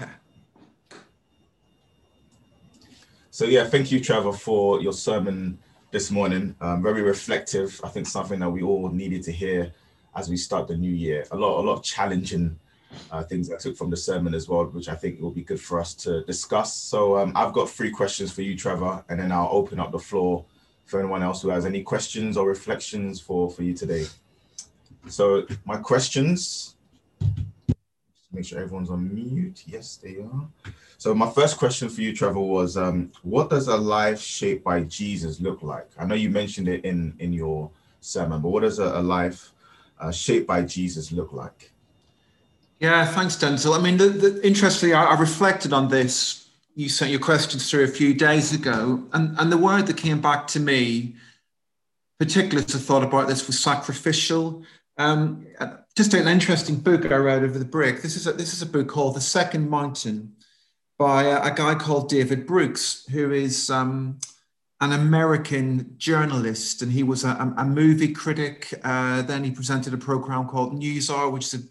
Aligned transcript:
So 3.32 3.46
yeah, 3.46 3.64
thank 3.64 3.90
you, 3.90 4.00
Trevor, 4.00 4.32
for 4.32 4.82
your 4.82 4.92
sermon 4.92 5.58
this 5.92 6.10
morning. 6.10 6.54
Um, 6.60 6.82
very 6.82 7.00
reflective. 7.00 7.80
I 7.82 7.88
think 7.88 8.06
something 8.06 8.38
that 8.40 8.50
we 8.50 8.60
all 8.60 8.90
needed 8.90 9.22
to 9.22 9.32
hear 9.32 9.72
as 10.14 10.28
we 10.28 10.36
start 10.36 10.68
the 10.68 10.76
new 10.76 10.92
year. 10.92 11.24
A 11.30 11.36
lot, 11.36 11.60
a 11.60 11.62
lot 11.62 11.78
of 11.78 11.82
challenging 11.82 12.58
uh, 13.10 13.22
things 13.22 13.50
I 13.50 13.56
took 13.56 13.76
from 13.76 13.88
the 13.88 13.96
sermon 13.96 14.34
as 14.34 14.48
well, 14.48 14.64
which 14.64 14.88
I 14.88 14.94
think 14.94 15.20
will 15.20 15.30
be 15.30 15.42
good 15.42 15.60
for 15.60 15.80
us 15.80 15.94
to 15.94 16.22
discuss. 16.24 16.74
So 16.74 17.16
um, 17.16 17.32
I've 17.34 17.52
got 17.52 17.70
three 17.70 17.90
questions 17.90 18.32
for 18.32 18.42
you, 18.42 18.56
Trevor, 18.56 19.04
and 19.08 19.18
then 19.18 19.32
I'll 19.32 19.48
open 19.52 19.80
up 19.80 19.92
the 19.92 19.98
floor 19.98 20.44
for 20.84 20.98
anyone 20.98 21.22
else 21.22 21.40
who 21.40 21.50
has 21.50 21.64
any 21.64 21.82
questions 21.82 22.36
or 22.36 22.48
reflections 22.48 23.20
for 23.20 23.48
for 23.48 23.62
you 23.62 23.74
today. 23.74 24.06
So 25.08 25.46
my 25.64 25.76
questions. 25.76 26.74
Make 28.32 28.44
sure 28.44 28.60
everyone's 28.60 28.90
on 28.90 29.12
mute. 29.12 29.64
Yes, 29.66 29.96
they 29.96 30.18
are. 30.18 30.72
So 30.98 31.14
my 31.14 31.28
first 31.30 31.58
question 31.58 31.88
for 31.88 32.00
you, 32.00 32.14
Trevor, 32.14 32.40
was 32.40 32.76
um, 32.76 33.10
what 33.22 33.50
does 33.50 33.66
a 33.68 33.76
life 33.76 34.20
shaped 34.20 34.62
by 34.62 34.82
Jesus 34.84 35.40
look 35.40 35.62
like? 35.62 35.88
I 35.98 36.04
know 36.04 36.14
you 36.14 36.30
mentioned 36.30 36.68
it 36.68 36.84
in 36.84 37.14
in 37.18 37.32
your 37.32 37.70
sermon, 38.00 38.40
but 38.40 38.50
what 38.50 38.60
does 38.60 38.78
a, 38.78 38.98
a 38.98 39.02
life 39.02 39.50
uh, 39.98 40.12
shaped 40.12 40.46
by 40.46 40.62
Jesus 40.62 41.10
look 41.10 41.32
like? 41.32 41.72
Yeah, 42.78 43.04
thanks, 43.04 43.36
Denzel. 43.36 43.78
I 43.78 43.82
mean, 43.82 43.98
the, 43.98 44.08
the, 44.08 44.46
interestingly, 44.46 44.94
I, 44.94 45.04
I, 45.04 45.20
reflected 45.20 45.74
on 45.74 45.88
this. 45.88 46.48
You 46.74 46.88
sent 46.88 47.10
your 47.10 47.20
questions 47.20 47.70
through 47.70 47.84
a 47.84 47.88
few 47.88 48.14
days 48.14 48.54
ago, 48.54 49.06
and, 49.12 49.38
and 49.38 49.52
the 49.52 49.58
word 49.58 49.86
that 49.88 49.98
came 49.98 50.20
back 50.22 50.46
to 50.48 50.60
me, 50.60 51.14
particularly 52.18 52.64
as 52.64 52.74
I 52.74 52.78
thought 52.78 53.02
about 53.02 53.28
this, 53.28 53.46
was 53.46 53.58
sacrificial. 53.58 54.62
Um, 54.96 55.46
just 55.96 56.14
an 56.14 56.28
interesting 56.28 56.76
book 56.76 57.04
I 57.10 57.16
read 57.16 57.42
over 57.42 57.58
the 57.58 57.64
break. 57.64 58.02
This 58.02 58.16
is 58.16 58.26
a, 58.26 58.32
this 58.32 58.52
is 58.52 58.62
a 58.62 58.66
book 58.66 58.88
called 58.88 59.16
The 59.16 59.20
Second 59.20 59.68
Mountain 59.68 60.34
by 60.98 61.24
a, 61.24 61.42
a 61.42 61.54
guy 61.54 61.74
called 61.74 62.08
David 62.08 62.46
Brooks, 62.46 63.06
who 63.10 63.32
is 63.32 63.70
um, 63.70 64.18
an 64.80 64.92
American 64.92 65.94
journalist, 65.98 66.82
and 66.82 66.92
he 66.92 67.02
was 67.02 67.24
a, 67.24 67.54
a 67.56 67.64
movie 67.64 68.12
critic. 68.12 68.72
Uh, 68.84 69.22
then 69.22 69.44
he 69.44 69.50
presented 69.50 69.92
a 69.92 69.98
program 69.98 70.46
called 70.46 70.80
NewsHour, 70.80 71.32
which 71.32 71.52
is 71.52 71.60
a 71.60 71.66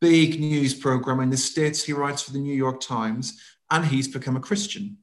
big 0.00 0.40
news 0.40 0.74
program 0.74 1.20
in 1.20 1.30
the 1.30 1.36
States. 1.36 1.84
He 1.84 1.92
writes 1.92 2.22
for 2.22 2.32
the 2.32 2.38
New 2.38 2.54
York 2.54 2.80
Times, 2.80 3.40
and 3.70 3.84
he's 3.84 4.08
become 4.08 4.36
a 4.36 4.40
Christian. 4.40 4.98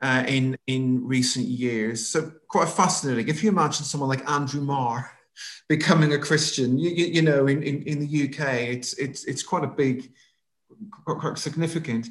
Uh, 0.00 0.24
in 0.26 0.56
in 0.66 1.06
recent 1.06 1.46
years, 1.46 2.04
so 2.08 2.32
quite 2.48 2.68
fascinating. 2.68 3.28
If 3.28 3.44
you 3.44 3.50
imagine 3.50 3.84
someone 3.84 4.08
like 4.08 4.28
Andrew 4.28 4.60
Marr 4.60 5.12
becoming 5.68 6.12
a 6.12 6.18
Christian, 6.18 6.78
you, 6.78 6.90
you, 6.90 7.06
you 7.06 7.22
know, 7.22 7.46
in, 7.46 7.62
in, 7.62 7.82
in 7.82 8.00
the 8.00 8.28
UK, 8.28 8.54
it's 8.68 8.94
it's 8.94 9.24
it's 9.24 9.42
quite 9.42 9.64
a 9.64 9.68
big, 9.68 10.12
quite 11.04 11.38
significant. 11.38 12.08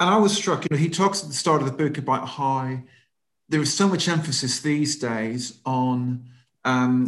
And 0.00 0.10
I 0.10 0.16
was 0.16 0.36
struck, 0.36 0.64
you 0.64 0.68
know, 0.70 0.76
he 0.76 0.90
talks 0.90 1.22
at 1.22 1.28
the 1.28 1.34
start 1.34 1.62
of 1.62 1.66
the 1.66 1.76
book 1.76 1.98
about 1.98 2.28
how 2.28 2.78
there 3.48 3.60
is 3.60 3.72
so 3.72 3.88
much 3.88 4.08
emphasis 4.08 4.60
these 4.60 4.96
days 4.96 5.60
on, 5.64 6.28
um, 6.64 7.06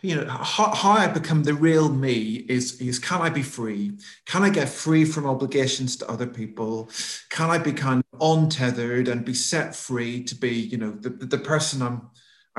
you 0.00 0.16
know, 0.16 0.26
how, 0.26 0.74
how, 0.74 0.92
I 0.92 1.06
become 1.08 1.42
the 1.42 1.52
real 1.52 1.90
me 1.90 2.46
is, 2.48 2.80
is 2.80 2.98
can 2.98 3.20
I 3.20 3.28
be 3.28 3.42
free? 3.42 3.92
Can 4.24 4.42
I 4.42 4.50
get 4.50 4.68
free 4.68 5.04
from 5.04 5.26
obligations 5.26 5.96
to 5.96 6.10
other 6.10 6.26
people? 6.26 6.88
Can 7.28 7.50
I 7.50 7.58
be 7.58 7.72
kind 7.72 8.02
of 8.12 8.20
untethered 8.38 9.08
and 9.08 9.24
be 9.24 9.34
set 9.34 9.74
free 9.74 10.22
to 10.24 10.34
be, 10.34 10.50
you 10.50 10.78
know, 10.78 10.92
the, 10.92 11.10
the 11.10 11.38
person 11.38 11.82
I'm, 11.82 12.10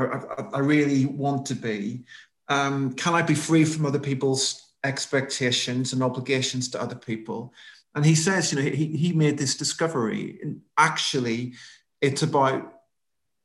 I, 0.02 0.58
I, 0.58 0.60
really 0.60 1.06
want 1.06 1.46
to 1.48 1.56
be? 1.56 2.04
Um, 2.48 2.94
can 2.94 3.14
I 3.14 3.22
be 3.22 3.36
free 3.36 3.66
from 3.66 3.86
other 3.86 4.00
people's 4.00 4.74
expectations 4.84 5.94
and 5.94 6.04
obligations 6.04 6.70
to 6.70 6.82
other 6.82 6.96
people? 6.96 7.54
And 7.96 8.06
he 8.06 8.16
says, 8.16 8.52
you 8.52 8.62
know, 8.62 8.70
he, 8.70 8.86
he 8.98 9.14
made 9.14 9.38
this 9.38 9.56
discovery. 9.56 10.40
Actually, 10.78 11.54
it's 12.02 12.24
about 12.24 12.82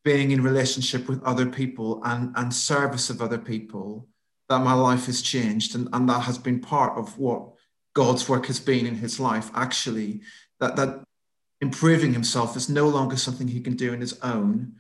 being 0.05 0.31
in 0.31 0.43
relationship 0.43 1.09
with 1.09 1.23
other 1.25 1.47
people 1.47 2.01
and, 2.05 2.33
and 2.37 2.55
service 2.55 3.11
of 3.11 3.21
other 3.21 3.39
people 3.39 4.07
that 4.49 4.63
my 4.63 4.73
life 4.73 5.07
has 5.07 5.21
changed. 5.21 5.75
And, 5.75 5.89
and 5.93 6.09
that 6.09 6.21
has 6.21 6.39
been 6.39 6.61
part 6.61 6.97
of 6.97 7.19
what 7.19 7.49
God's 7.95 8.29
work 8.29 8.47
has 8.47 8.61
been 8.61 8.87
in 8.87 8.95
his 8.95 9.19
life, 9.19 9.51
actually, 9.55 10.21
that, 10.61 10.77
that 10.77 11.03
improving 11.61 12.13
himself 12.13 12.57
is 12.57 12.69
no 12.69 12.89
longer 12.89 13.17
something 13.17 13.49
he 13.49 13.61
can 13.61 13.75
do 13.75 13.93
on 13.93 14.01
his 14.01 14.19
own, 14.21 14.75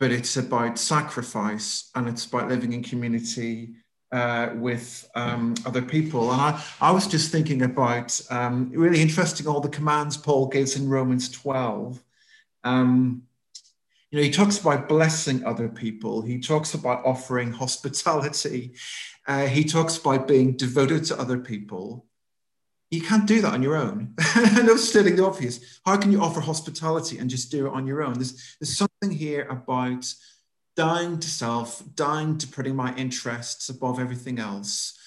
but 0.00 0.10
it's 0.10 0.38
about 0.38 0.78
sacrifice 0.78 1.90
and 1.94 2.08
it's 2.08 2.24
about 2.24 2.48
living 2.48 2.72
in 2.72 2.82
community 2.82 3.74
uh, 4.12 4.48
with 4.54 5.08
um, 5.14 5.54
other 5.66 5.82
people. 5.82 6.32
And 6.32 6.40
I, 6.40 6.64
I 6.80 6.90
was 6.90 7.06
just 7.06 7.30
thinking 7.30 7.62
about 7.62 8.18
um, 8.30 8.72
really 8.74 9.00
interesting 9.00 9.46
all 9.46 9.60
the 9.60 9.68
commands 9.68 10.16
Paul 10.16 10.48
gives 10.48 10.74
in 10.74 10.88
Romans 10.88 11.28
12. 11.28 12.02
Um, 12.64 13.22
you 14.10 14.18
know, 14.18 14.24
he 14.24 14.30
talks 14.30 14.58
about 14.58 14.88
blessing 14.88 15.44
other 15.44 15.68
people. 15.68 16.22
He 16.22 16.40
talks 16.40 16.74
about 16.74 17.04
offering 17.04 17.52
hospitality. 17.52 18.72
Uh, 19.28 19.46
he 19.46 19.62
talks 19.62 19.98
about 19.98 20.26
being 20.26 20.56
devoted 20.56 21.04
to 21.04 21.20
other 21.20 21.38
people. 21.38 22.06
You 22.90 23.00
can't 23.02 23.26
do 23.26 23.40
that 23.42 23.52
on 23.52 23.62
your 23.62 23.76
own. 23.76 24.14
I 24.18 24.62
no 24.64 24.76
stating 24.76 25.16
the 25.16 25.24
obvious. 25.24 25.80
How 25.86 25.96
can 25.96 26.10
you 26.10 26.20
offer 26.20 26.40
hospitality 26.40 27.18
and 27.18 27.30
just 27.30 27.50
do 27.50 27.66
it 27.66 27.72
on 27.72 27.86
your 27.86 28.02
own? 28.02 28.14
There's, 28.14 28.56
there's 28.60 28.76
something 28.76 29.16
here 29.16 29.46
about 29.48 30.12
dying 30.76 31.20
to 31.20 31.28
self, 31.28 31.82
dying 31.94 32.36
to 32.38 32.48
putting 32.48 32.74
my 32.74 32.94
interests 32.96 33.68
above 33.68 34.00
everything 34.00 34.40
else, 34.40 34.98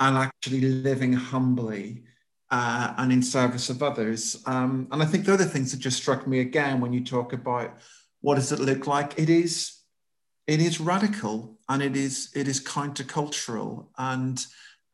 and 0.00 0.18
actually 0.18 0.60
living 0.60 1.14
humbly 1.14 2.04
uh, 2.50 2.94
and 2.98 3.12
in 3.12 3.22
service 3.22 3.70
of 3.70 3.82
others. 3.82 4.42
Um, 4.46 4.88
and 4.92 5.02
I 5.02 5.06
think 5.06 5.24
the 5.24 5.32
other 5.32 5.44
things 5.44 5.72
that 5.72 5.78
just 5.78 5.96
struck 5.96 6.26
me 6.26 6.40
again 6.40 6.80
when 6.80 6.92
you 6.92 7.02
talk 7.02 7.32
about 7.32 7.78
what 8.20 8.34
does 8.34 8.52
it 8.52 8.60
look 8.60 8.86
like, 8.86 9.18
it 9.18 9.30
is 9.30 9.80
it 10.46 10.60
is 10.60 10.78
radical 10.78 11.58
and 11.68 11.82
it 11.82 11.96
is 11.96 12.30
it 12.34 12.48
is 12.48 12.62
countercultural 12.62 13.86
and 13.96 14.44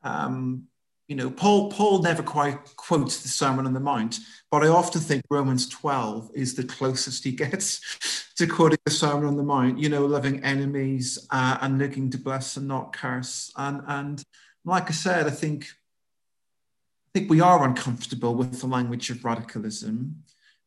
um, 0.02 0.68
you 1.10 1.16
know, 1.16 1.28
Paul, 1.28 1.72
Paul 1.72 2.02
never 2.02 2.22
quite 2.22 2.76
quotes 2.76 3.20
the 3.20 3.28
Sermon 3.28 3.66
on 3.66 3.74
the 3.74 3.80
Mount, 3.80 4.20
but 4.48 4.62
I 4.62 4.68
often 4.68 5.00
think 5.00 5.24
Romans 5.28 5.68
12 5.68 6.30
is 6.34 6.54
the 6.54 6.62
closest 6.62 7.24
he 7.24 7.32
gets 7.32 8.30
to 8.36 8.46
quoting 8.46 8.78
the 8.84 8.92
Sermon 8.92 9.24
on 9.24 9.36
the 9.36 9.42
Mount, 9.42 9.76
you 9.76 9.88
know, 9.88 10.06
loving 10.06 10.44
enemies 10.44 11.26
uh, 11.32 11.58
and 11.62 11.80
looking 11.80 12.10
to 12.10 12.18
bless 12.18 12.56
and 12.56 12.68
not 12.68 12.92
curse. 12.92 13.50
And, 13.56 13.82
and 13.88 14.22
like 14.64 14.88
I 14.88 14.92
said, 14.92 15.26
I 15.26 15.30
think, 15.30 15.64
I 15.64 17.18
think 17.18 17.28
we 17.28 17.40
are 17.40 17.66
uncomfortable 17.66 18.36
with 18.36 18.60
the 18.60 18.68
language 18.68 19.10
of 19.10 19.24
radicalism 19.24 20.22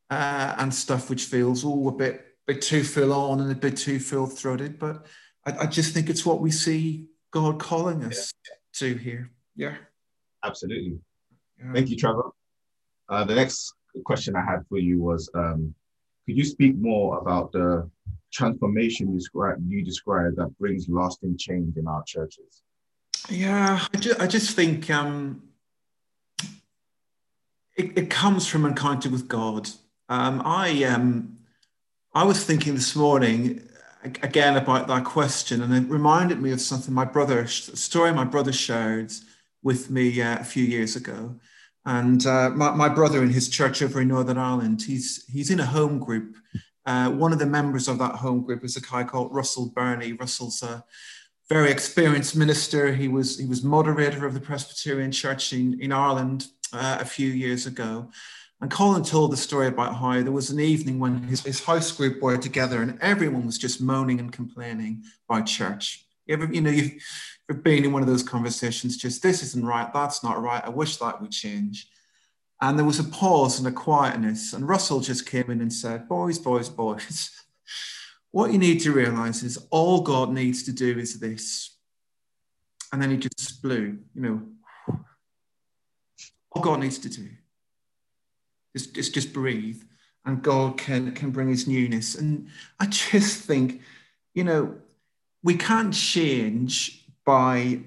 uh, 0.10 0.56
and 0.58 0.74
stuff 0.74 1.10
which 1.10 1.24
feels 1.24 1.64
all 1.64 1.88
a 1.88 1.94
bit, 1.94 2.22
bit 2.48 2.62
too 2.62 2.84
full 2.84 3.14
on 3.14 3.40
and 3.40 3.50
a 3.50 3.56
bit 3.56 3.78
too 3.78 3.98
full 3.98 4.28
throated. 4.28 4.78
But 4.78 5.06
I, 5.46 5.60
I, 5.60 5.66
just 5.68 5.94
think 5.94 6.10
it's 6.10 6.26
what 6.26 6.42
we 6.42 6.52
see 6.52 7.08
God 7.32 7.60
calling 7.60 8.04
us 8.04 8.34
yeah. 8.46 8.56
to 8.74 8.98
here. 8.98 9.32
Yeah. 9.56 9.76
Absolutely. 10.44 11.00
Yeah. 11.60 11.74
Thank 11.74 11.90
you, 11.90 11.98
Trevor. 11.98 12.32
Uh, 13.10 13.24
the 13.24 13.36
next 13.36 13.74
question 14.06 14.36
I 14.36 14.44
had 14.44 14.66
for 14.68 14.78
you 14.78 15.02
was 15.02 15.30
um, 15.36 15.74
could 16.26 16.38
you 16.38 16.46
speak 16.46 16.76
more 16.76 17.20
about 17.20 17.52
the 17.52 17.90
transformation 18.32 19.12
you 19.12 19.20
described, 19.20 19.62
you 19.68 19.84
described 19.84 20.38
that 20.38 20.58
brings 20.58 20.88
lasting 20.90 21.38
change 21.38 21.78
in 21.78 21.88
our 21.88 22.04
churches? 22.04 22.64
Yeah, 23.30 23.86
I 23.94 23.98
just, 23.98 24.20
I 24.20 24.28
just 24.28 24.56
think 24.56 24.90
um, 24.90 25.44
it, 27.76 27.98
it, 27.98 28.10
comes 28.10 28.48
from 28.48 28.66
encounter 28.66 29.10
with 29.10 29.28
God. 29.28 29.70
Um, 30.10 30.42
I 30.44 30.84
um, 30.84 31.38
I 32.14 32.24
was 32.26 32.44
thinking 32.44 32.76
this 32.76 32.96
morning 32.96 33.68
again 34.04 34.58
about 34.58 34.88
that 34.88 35.06
question, 35.06 35.62
and 35.62 35.74
it 35.74 35.90
reminded 35.90 36.42
me 36.42 36.52
of 36.52 36.60
something 36.60 36.94
my 36.94 37.06
brother, 37.06 37.40
a 37.40 37.48
story 37.48 38.12
my 38.12 38.26
brother 38.26 38.52
shared 38.52 39.14
with 39.64 39.90
me 39.90 40.22
uh, 40.22 40.40
a 40.40 40.44
few 40.44 40.64
years 40.64 40.96
ago. 40.96 41.36
And 41.86 42.26
uh, 42.26 42.50
my, 42.52 42.72
my, 42.72 42.90
brother 42.90 43.22
in 43.24 43.30
his 43.30 43.50
church 43.50 43.82
over 43.82 44.02
in 44.02 44.08
Northern 44.08 44.38
Ireland, 44.38 44.82
he's, 44.82 45.26
he's 45.28 45.50
in 45.50 45.60
a 45.60 45.66
home 45.66 46.00
group. 46.00 46.36
Uh, 46.86 47.10
one 47.12 47.34
of 47.34 47.40
the 47.40 47.46
members 47.46 47.88
of 47.88 47.98
that 48.00 48.16
home 48.16 48.44
group 48.44 48.64
is 48.64 48.78
a 48.78 48.82
guy 48.82 49.04
called 49.04 49.34
Russell 49.34 49.72
Burney. 49.76 50.14
Russell's 50.14 50.64
a 50.64 50.84
very 51.50 51.72
experienced 51.72 52.36
minister. 52.38 52.94
He 52.94 53.08
was, 53.10 53.38
he 53.38 53.46
was 53.46 53.64
moderator 53.64 54.26
of 54.26 54.34
the 54.34 54.40
Presbyterian 54.40 55.12
Church 55.12 55.52
in, 55.52 55.80
in 55.82 55.92
Ireland 55.92 56.48
uh, 56.72 56.98
a 57.02 57.06
few 57.06 57.30
years 57.30 57.66
ago. 57.66 58.10
And 58.62 58.72
Colin 58.72 59.04
told 59.04 59.34
the 59.34 59.38
story 59.38 59.68
about 59.68 59.96
how 59.96 60.22
there 60.22 60.32
was 60.32 60.50
an 60.50 60.60
evening 60.62 60.98
when 60.98 61.24
his, 61.24 61.42
his 61.42 61.62
house 61.62 61.92
group 61.92 62.22
were 62.22 62.38
together 62.38 62.82
and 62.82 62.98
everyone 63.02 63.46
was 63.46 63.58
just 63.58 63.82
moaning 63.82 64.22
and 64.22 64.32
complaining 64.32 65.04
about 65.28 65.48
church. 65.48 66.06
You 66.26 66.36
ever, 66.36 66.46
you 66.46 66.62
know, 66.62 66.70
you've, 66.70 66.94
for 67.48 67.56
being 67.56 67.86
in 67.86 67.92
one 67.92 68.02
of 68.02 68.08
those 68.08 68.24
conversations, 68.24 68.98
just 68.98 69.22
this 69.22 69.44
isn't 69.44 69.66
right, 69.66 69.92
that's 69.94 70.24
not 70.24 70.42
right, 70.42 70.64
I 70.64 70.70
wish 70.70 70.98
that 70.98 71.22
would 71.22 71.32
change. 71.32 71.88
And 72.62 72.78
there 72.78 72.86
was 72.86 73.00
a 73.00 73.04
pause 73.04 73.60
and 73.60 73.68
a 73.68 73.72
quietness. 73.72 74.54
And 74.54 74.68
Russell 74.68 75.02
just 75.02 75.26
came 75.26 75.52
in 75.52 75.60
and 75.60 75.74
said, 75.74 76.08
Boys, 76.08 76.40
boys, 76.40 76.70
boys, 76.70 77.32
what 78.32 78.54
you 78.54 78.58
need 78.58 78.80
to 78.82 78.94
realize 78.94 79.44
is 79.44 79.68
all 79.70 80.02
God 80.02 80.32
needs 80.32 80.64
to 80.64 80.72
do 80.72 80.98
is 80.98 81.20
this. 81.20 81.76
And 82.94 83.02
then 83.02 83.12
he 83.12 83.18
just 83.18 83.62
blew, 83.62 83.98
you 84.14 84.22
know, 84.22 84.42
all 86.54 86.62
God 86.62 86.80
needs 86.80 87.00
to 87.00 87.10
do 87.10 87.30
Just, 88.76 88.94
just, 88.94 89.14
just 89.14 89.34
breathe, 89.34 89.82
and 90.26 90.42
God 90.42 90.78
can 90.78 91.12
can 91.14 91.32
bring 91.32 91.50
His 91.50 91.68
newness. 91.68 92.16
And 92.16 92.48
I 92.80 92.86
just 92.86 93.44
think, 93.44 93.82
you 94.34 94.44
know, 94.44 94.76
we 95.42 95.56
can't 95.56 95.94
change 95.94 97.03
by 97.26 97.82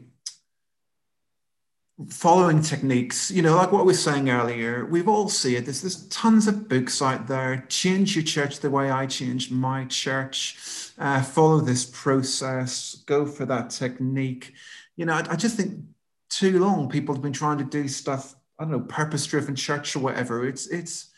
following 2.11 2.61
techniques, 2.61 3.31
you 3.31 3.41
know, 3.41 3.57
like 3.57 3.73
what 3.73 3.87
we 3.87 3.93
were 3.93 3.95
saying 3.95 4.29
earlier, 4.29 4.85
we've 4.85 5.09
all 5.09 5.29
seen 5.29 5.57
it. 5.57 5.65
There's, 5.65 5.81
there's 5.81 6.07
tons 6.09 6.47
of 6.47 6.69
books 6.69 7.01
out 7.01 7.27
there. 7.27 7.65
Change 7.69 8.15
your 8.15 8.25
church 8.25 8.61
the 8.61 8.71
way 8.71 8.91
I 8.91 9.07
changed 9.07 9.51
my 9.51 9.87
church. 9.87 10.93
Uh, 10.99 11.23
follow 11.23 11.61
this 11.61 11.87
process. 11.87 13.03
Go 13.07 13.25
for 13.25 13.47
that 13.47 13.71
technique. 13.71 14.53
You 14.97 15.07
know, 15.07 15.15
I, 15.15 15.25
I 15.31 15.37
just 15.37 15.57
think 15.57 15.81
too 16.29 16.59
long 16.59 16.89
people 16.89 17.15
have 17.15 17.23
been 17.23 17.33
trying 17.33 17.59
to 17.59 17.65
do 17.65 17.89
stuff. 17.89 18.35
I 18.59 18.65
don't 18.65 18.73
know, 18.73 18.81
purpose-driven 18.81 19.55
church 19.55 19.97
or 19.97 20.01
whatever. 20.01 20.47
It's 20.47 20.67
it's 20.67 21.11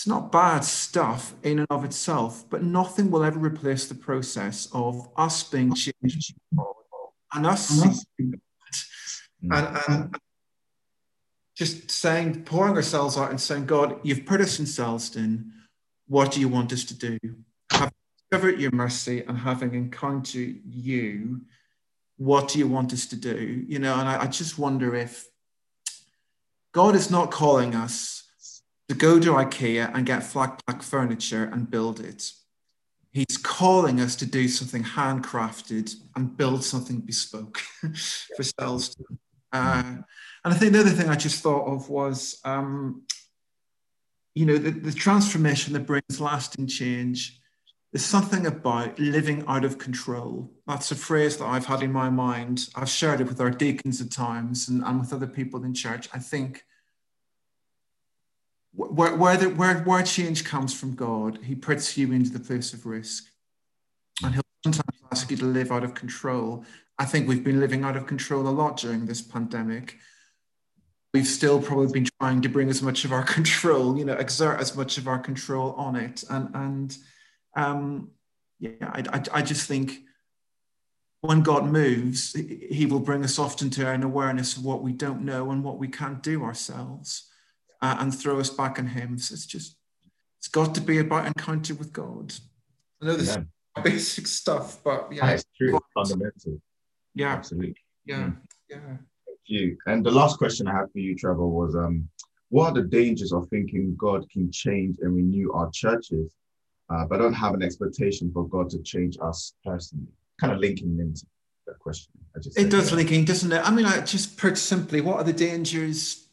it's 0.00 0.06
not 0.06 0.32
bad 0.32 0.64
stuff 0.64 1.34
in 1.42 1.58
and 1.58 1.66
of 1.68 1.84
itself, 1.84 2.48
but 2.48 2.62
nothing 2.62 3.10
will 3.10 3.22
ever 3.22 3.38
replace 3.38 3.86
the 3.86 3.94
process 3.94 4.66
of 4.72 5.10
us 5.14 5.44
being 5.44 5.74
changed 5.74 6.34
and 7.34 7.46
us 7.46 7.82
and, 9.42 9.78
and 9.88 10.16
just 11.54 11.90
saying, 11.90 12.44
pouring 12.44 12.76
ourselves 12.76 13.18
out 13.18 13.28
and 13.28 13.38
saying, 13.38 13.66
God, 13.66 14.00
you've 14.02 14.24
put 14.24 14.40
us 14.40 14.58
in 14.58 14.64
Selsdon. 14.64 15.50
What 16.08 16.32
do 16.32 16.40
you 16.40 16.48
want 16.48 16.72
us 16.72 16.84
to 16.84 16.94
do? 16.94 17.18
Having 17.70 17.92
discovered 18.16 18.58
your 18.58 18.72
mercy 18.72 19.22
and 19.28 19.36
having 19.36 19.74
encountered 19.74 20.62
you, 20.64 21.42
what 22.16 22.48
do 22.48 22.58
you 22.58 22.66
want 22.66 22.94
us 22.94 23.04
to 23.04 23.16
do? 23.16 23.66
You 23.68 23.78
know, 23.78 24.00
and 24.00 24.08
I, 24.08 24.22
I 24.22 24.26
just 24.28 24.58
wonder 24.58 24.96
if 24.96 25.28
God 26.72 26.94
is 26.94 27.10
not 27.10 27.30
calling 27.30 27.74
us 27.74 28.29
to 28.90 28.96
go 28.96 29.20
to 29.20 29.34
IKEA 29.34 29.94
and 29.94 30.04
get 30.04 30.24
flat 30.24 30.60
pack 30.66 30.82
furniture 30.82 31.44
and 31.44 31.70
build 31.70 32.00
it. 32.00 32.32
He's 33.12 33.36
calling 33.40 34.00
us 34.00 34.16
to 34.16 34.26
do 34.26 34.48
something 34.48 34.82
handcrafted 34.82 35.94
and 36.16 36.36
build 36.36 36.64
something 36.64 36.98
bespoke 36.98 37.58
for 37.80 38.42
Selsdon. 38.42 39.18
Uh, 39.52 39.98
and 40.44 40.54
I 40.54 40.54
think 40.54 40.72
the 40.72 40.80
other 40.80 40.90
thing 40.90 41.08
I 41.08 41.14
just 41.14 41.40
thought 41.40 41.72
of 41.72 41.88
was, 41.88 42.40
um, 42.44 43.02
you 44.34 44.44
know, 44.44 44.58
the, 44.58 44.72
the 44.72 44.92
transformation 44.92 45.72
that 45.74 45.86
brings 45.86 46.20
lasting 46.20 46.66
change. 46.66 47.40
There's 47.92 48.04
something 48.04 48.44
about 48.44 48.98
living 48.98 49.44
out 49.46 49.64
of 49.64 49.78
control. 49.78 50.50
That's 50.66 50.90
a 50.90 50.96
phrase 50.96 51.36
that 51.36 51.46
I've 51.46 51.66
had 51.66 51.84
in 51.84 51.92
my 51.92 52.10
mind. 52.10 52.68
I've 52.74 52.88
shared 52.88 53.20
it 53.20 53.28
with 53.28 53.40
our 53.40 53.50
deacons 53.50 54.00
at 54.00 54.10
times 54.10 54.68
and, 54.68 54.82
and 54.82 54.98
with 54.98 55.12
other 55.12 55.28
people 55.28 55.62
in 55.62 55.74
church. 55.74 56.08
I 56.12 56.18
think 56.18 56.64
where, 58.72 59.16
where, 59.16 59.36
the, 59.36 59.50
where, 59.50 59.78
where 59.80 60.02
change 60.02 60.44
comes 60.44 60.78
from 60.78 60.94
God, 60.94 61.40
He 61.42 61.54
puts 61.54 61.96
you 61.98 62.12
into 62.12 62.30
the 62.30 62.40
place 62.40 62.72
of 62.72 62.86
risk. 62.86 63.26
And 64.22 64.34
He'll 64.34 64.42
sometimes 64.64 64.98
ask 65.10 65.30
you 65.30 65.36
to 65.38 65.44
live 65.44 65.72
out 65.72 65.84
of 65.84 65.94
control. 65.94 66.64
I 66.98 67.04
think 67.04 67.28
we've 67.28 67.44
been 67.44 67.60
living 67.60 67.84
out 67.84 67.96
of 67.96 68.06
control 68.06 68.46
a 68.46 68.50
lot 68.50 68.76
during 68.76 69.06
this 69.06 69.22
pandemic. 69.22 69.98
We've 71.12 71.26
still 71.26 71.60
probably 71.60 71.92
been 71.92 72.08
trying 72.20 72.42
to 72.42 72.48
bring 72.48 72.68
as 72.68 72.82
much 72.82 73.04
of 73.04 73.12
our 73.12 73.24
control, 73.36 73.98
you 73.98 74.04
know, 74.04 74.14
exert 74.14 74.60
as 74.60 74.76
much 74.76 74.98
of 74.98 75.08
our 75.08 75.18
control 75.18 75.72
on 75.72 75.96
it. 75.96 76.22
And, 76.30 76.54
and 76.54 76.96
um, 77.56 78.10
yeah, 78.60 78.70
I, 78.82 79.04
I, 79.12 79.22
I 79.34 79.42
just 79.42 79.66
think 79.66 80.02
when 81.22 81.42
God 81.42 81.66
moves, 81.66 82.34
He 82.34 82.86
will 82.86 83.00
bring 83.00 83.24
us 83.24 83.38
often 83.38 83.68
to 83.70 83.88
an 83.88 84.04
awareness 84.04 84.56
of 84.56 84.64
what 84.64 84.82
we 84.82 84.92
don't 84.92 85.22
know 85.22 85.50
and 85.50 85.64
what 85.64 85.78
we 85.78 85.88
can't 85.88 86.22
do 86.22 86.44
ourselves 86.44 87.29
uh, 87.82 87.96
and 87.98 88.14
throw 88.14 88.38
us 88.40 88.50
back 88.50 88.78
on 88.78 88.86
Him. 88.86 89.18
So 89.18 89.34
it's 89.34 89.46
just, 89.46 89.76
it's 90.38 90.48
got 90.48 90.74
to 90.74 90.80
be 90.80 90.98
about 90.98 91.26
encounter 91.26 91.74
with 91.74 91.92
God. 91.92 92.34
I 93.02 93.06
know 93.06 93.16
this 93.16 93.36
yeah. 93.36 93.82
basic 93.82 94.26
stuff, 94.26 94.82
but 94.84 95.12
yeah. 95.12 95.30
It's 95.30 95.44
true, 95.56 95.78
fundamental. 95.94 96.60
Yeah. 97.14 97.32
Absolutely. 97.32 97.76
Yeah. 98.04 98.24
Mm. 98.24 98.36
Yeah. 98.68 98.78
Thank 99.26 99.38
you. 99.46 99.76
And 99.86 100.04
the 100.04 100.10
last 100.10 100.38
question 100.38 100.68
I 100.68 100.76
had 100.76 100.92
for 100.92 100.98
you, 100.98 101.16
Trevor, 101.16 101.46
was 101.46 101.74
um, 101.74 102.08
what 102.50 102.70
are 102.70 102.82
the 102.82 102.88
dangers 102.88 103.32
of 103.32 103.48
thinking 103.48 103.94
God 103.96 104.28
can 104.30 104.50
change 104.50 104.98
and 105.00 105.14
renew 105.14 105.52
our 105.52 105.70
churches, 105.72 106.34
uh, 106.88 107.04
but 107.06 107.18
don't 107.18 107.32
have 107.32 107.54
an 107.54 107.62
expectation 107.62 108.30
for 108.32 108.46
God 108.48 108.70
to 108.70 108.82
change 108.82 109.16
us 109.22 109.54
personally? 109.64 110.08
Kind 110.40 110.52
of 110.52 110.58
linking 110.58 110.98
into 110.98 111.24
that 111.66 111.78
question. 111.78 112.12
it 112.56 112.70
does 112.70 112.92
linking, 112.92 113.24
doesn't 113.24 113.52
it? 113.52 113.60
I 113.64 113.70
mean, 113.70 113.86
I 113.86 114.00
just 114.00 114.36
put 114.36 114.58
simply, 114.58 115.00
what 115.00 115.16
are 115.16 115.24
the 115.24 115.32
dangers 115.32 116.26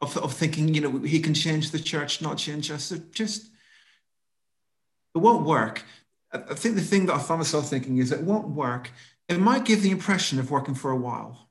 of, 0.00 0.16
of 0.18 0.32
thinking, 0.32 0.74
you 0.74 0.80
know, 0.80 0.98
he 0.98 1.20
can 1.20 1.34
change 1.34 1.70
the 1.70 1.78
church, 1.78 2.20
not 2.20 2.38
change 2.38 2.70
us? 2.70 2.92
It 2.92 3.12
just, 3.12 3.50
it 5.14 5.18
won't 5.18 5.46
work. 5.46 5.82
I 6.32 6.54
think 6.54 6.74
the 6.74 6.82
thing 6.82 7.06
that 7.06 7.14
I 7.14 7.18
found 7.18 7.40
myself 7.40 7.70
thinking 7.70 7.98
is 7.98 8.12
it 8.12 8.20
won't 8.20 8.48
work 8.48 8.90
it 9.28 9.40
might 9.40 9.64
give 9.64 9.82
the 9.82 9.90
impression 9.90 10.38
of 10.38 10.50
working 10.50 10.74
for 10.74 10.90
a 10.90 10.96
while. 10.96 11.48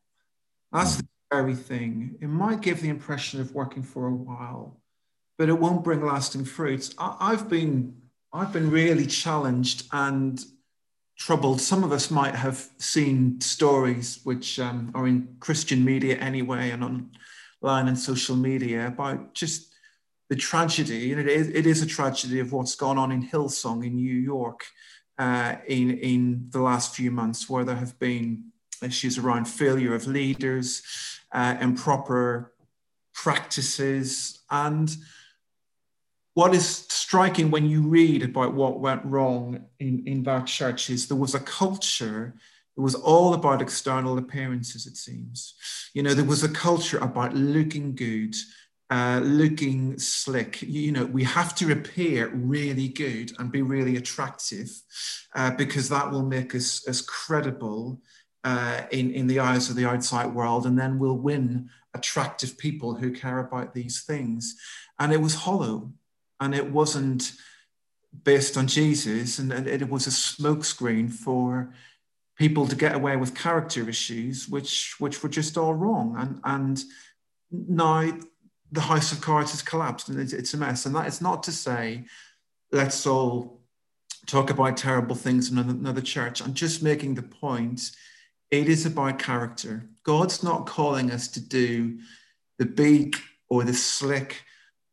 That's 0.72 0.98
the 0.98 1.08
very 1.32 1.56
thing. 1.56 2.16
It 2.22 2.28
might 2.28 2.62
give 2.62 2.82
the 2.82 2.90
impression 2.90 3.42
of 3.42 3.54
working 3.54 3.84
for 3.84 4.08
a 4.08 4.14
while, 4.14 4.80
but 5.38 5.50
it 5.50 5.60
won't 5.60 5.84
bring 5.84 6.06
lasting 6.06 6.46
fruits. 6.46 6.94
I, 6.98 7.32
have 7.32 7.50
been 7.50 7.96
I've 8.32 8.54
been 8.54 8.70
really 8.70 9.06
challenged 9.06 9.88
and 9.92 10.44
troubled. 11.18 11.62
Some 11.62 11.84
of 11.84 11.92
us 11.92 12.12
might 12.12 12.36
have 12.36 12.70
seen 12.78 13.40
stories 13.42 14.20
which 14.24 14.60
um, 14.60 14.92
are 14.94 15.08
in 15.08 15.36
Christian 15.40 15.84
media 15.84 16.18
anyway 16.18 16.72
and 16.72 17.10
online 17.66 17.88
and 17.88 17.98
social 17.98 18.36
media 18.36 18.88
about 18.88 19.34
just 19.34 19.74
the 20.30 20.36
tragedy, 20.36 21.12
and 21.12 21.20
it 21.20 21.28
is, 21.28 21.48
it 21.50 21.66
is 21.66 21.82
a 21.82 21.86
tragedy 21.86 22.40
of 22.40 22.52
what's 22.52 22.76
gone 22.76 22.98
on 22.98 23.12
in 23.12 23.28
Hillsong 23.28 23.86
in 23.86 23.96
New 23.96 24.16
York 24.16 24.62
uh, 25.18 25.56
in, 25.68 25.98
in 25.98 26.48
the 26.52 26.62
last 26.62 26.96
few 26.96 27.10
months 27.10 27.50
where 27.50 27.66
there 27.66 27.76
have 27.76 27.98
been 28.00 28.52
issues 28.84 29.18
around 29.18 29.46
failure 29.46 29.96
of 29.96 30.06
leaders, 30.06 30.84
uh, 31.32 31.56
improper 31.60 32.54
practices. 33.14 34.44
And 34.52 34.96
what 36.36 36.54
is 36.54 36.68
striking 36.68 37.50
when 37.50 37.66
you 37.68 37.82
read 37.82 38.22
about 38.22 38.54
what 38.54 38.80
went 38.80 39.04
wrong 39.06 39.66
in, 39.80 40.04
in 40.06 40.24
that 40.24 40.46
church 40.46 40.90
is 40.92 41.08
there 41.08 41.18
was 41.18 41.34
a 41.34 41.40
culture 41.40 42.36
it 42.78 42.82
was 42.82 42.96
all 42.96 43.34
about 43.34 43.62
external 43.62 44.18
appearances, 44.18 44.86
it 44.86 44.98
seems. 44.98 45.56
You 45.94 46.04
know, 46.04 46.14
there 46.14 46.26
was 46.26 46.44
a 46.44 46.50
culture 46.50 46.98
about 46.98 47.34
looking 47.34 47.96
good, 47.96 48.36
uh, 48.90 49.22
looking 49.24 49.98
slick. 49.98 50.62
You 50.62 50.92
know, 50.92 51.06
we 51.06 51.24
have 51.24 51.56
to 51.56 51.72
appear 51.72 52.30
really 52.30 52.90
good 52.90 53.32
and 53.40 53.52
be 53.52 53.62
really 53.62 53.96
attractive 53.96 54.70
uh, 55.36 55.52
because 55.52 55.88
that 55.90 56.12
will 56.12 56.26
make 56.26 56.54
us 56.54 56.86
as 56.88 57.02
credible 57.02 58.02
uh, 58.44 58.82
in, 58.92 59.12
in 59.12 59.28
the 59.28 59.40
eyes 59.40 59.70
of 59.70 59.78
the 59.78 59.86
outside 59.86 60.34
world. 60.34 60.66
And 60.66 60.78
then 60.78 61.00
we'll 61.00 61.18
win 61.18 61.70
attractive 61.94 62.58
people 62.58 62.94
who 62.96 63.12
care 63.12 63.40
about 63.40 63.74
these 63.74 64.04
things. 64.04 64.56
And 65.00 65.14
it 65.14 65.22
was 65.22 65.34
hollow 65.36 65.94
and 66.42 66.54
it 66.54 66.70
wasn't 66.70 67.32
based 68.24 68.58
on 68.58 68.68
Jesus. 68.68 69.40
And, 69.40 69.54
and 69.54 69.66
it 69.66 69.90
was 69.90 70.08
a 70.08 70.10
smokescreen 70.10 71.10
for 71.10 71.74
people 72.38 72.68
to 72.68 72.76
get 72.76 72.96
away 72.96 73.16
with 73.16 73.36
character 73.36 73.88
issues, 73.88 74.50
which, 74.50 74.96
which 75.00 75.24
were 75.24 75.30
just 75.30 75.58
all 75.58 75.74
wrong. 75.74 76.16
And, 76.18 76.40
and 76.44 76.84
now 77.52 78.12
the 78.72 78.82
house 78.82 79.12
of 79.12 79.22
cards 79.22 79.52
has 79.52 79.62
collapsed 79.62 80.10
and 80.10 80.20
it's, 80.20 80.34
it's 80.34 80.54
a 80.54 80.58
mess. 80.58 80.86
And 80.86 80.96
that 80.96 81.08
is 81.08 81.22
not 81.22 81.44
to 81.44 81.52
say, 81.52 82.06
let's 82.72 83.08
all 83.08 83.62
talk 84.26 84.50
about 84.50 84.78
terrible 84.78 85.16
things 85.16 85.52
in 85.52 85.58
another 85.58 86.02
church. 86.02 86.42
I'm 86.42 86.54
just 86.54 86.84
making 86.84 87.16
the 87.16 87.24
point. 87.24 87.92
It 88.52 88.68
is 88.68 88.86
about 88.86 89.20
character. 89.20 89.88
God's 90.04 90.44
not 90.44 90.66
calling 90.66 91.12
us 91.12 91.28
to 91.30 91.40
do 91.40 92.00
the 92.58 92.66
big 92.66 93.16
or 93.50 93.64
the 93.64 93.74
slick 93.74 94.44